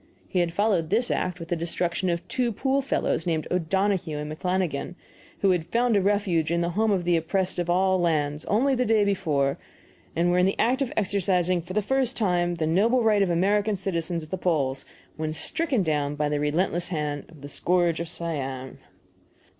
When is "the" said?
1.49-1.55, 6.61-6.71, 7.03-7.15, 8.73-8.83, 10.47-10.57, 11.73-11.83, 12.55-12.65, 14.31-14.39, 16.29-16.39, 17.41-17.47